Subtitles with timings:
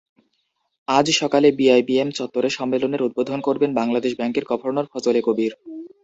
[0.87, 5.51] আজ সকালে বিআইবিএম চত্বরে সম্মেলনের উদ্বোধন করবেন বাংলাদেশ ব্যাংকের গভর্নর ফজলে কবির।